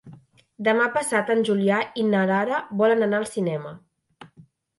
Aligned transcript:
Demà 0.67 0.87
passat 0.95 1.29
en 1.33 1.43
Julià 1.49 1.81
i 1.99 2.07
na 2.07 2.23
Lara 2.33 2.63
volen 2.81 3.07
anar 3.11 3.21
al 3.25 3.29
cinema. 3.35 3.77